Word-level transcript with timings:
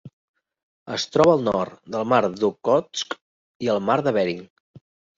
Es 0.95 1.05
troba 1.17 1.35
al 1.37 1.43
nord 1.49 1.77
del 1.97 2.09
mar 2.15 2.23
d'Okhotsk 2.39 3.17
i 3.69 3.73
el 3.79 3.87
mar 3.93 4.03
de 4.09 4.19
Bering. 4.21 4.47